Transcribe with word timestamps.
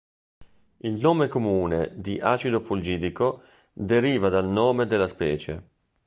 Il 0.79 0.93
nome 0.95 1.27
comune 1.27 1.91
di 1.95 2.17
"acido 2.19 2.59
fulgidico" 2.59 3.43
deriva 3.71 4.29
dal 4.29 4.47
nome 4.47 4.87
della 4.87 5.07
specie. 5.07 5.69